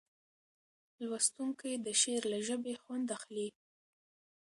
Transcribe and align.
لوستونکی 1.07 1.71
د 1.85 1.87
شعر 2.01 2.23
له 2.31 2.39
ژبې 2.47 2.73
خوند 2.81 3.07
اخلي. 3.17 3.47